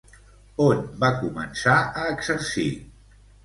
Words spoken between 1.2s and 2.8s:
començar a exercir?